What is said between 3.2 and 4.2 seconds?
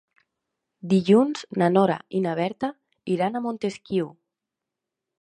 a Montesquiu.